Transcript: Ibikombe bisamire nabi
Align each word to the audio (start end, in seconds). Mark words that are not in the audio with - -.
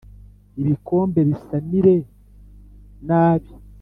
Ibikombe 0.61 1.19
bisamire 1.29 1.95
nabi 3.07 3.51